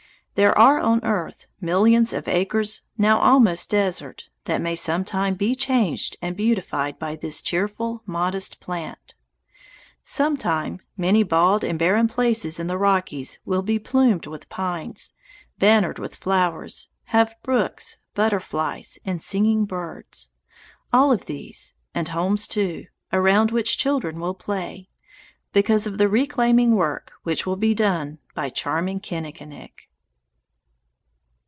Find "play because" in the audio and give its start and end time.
24.33-25.85